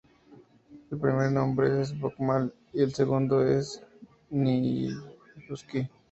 [0.89, 3.61] El primer nombre es en Bokmål y el segundo en
[4.31, 5.91] Nynorsk.